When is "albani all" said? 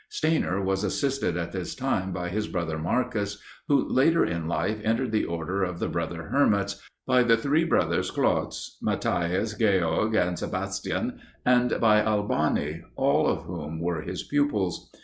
12.03-13.27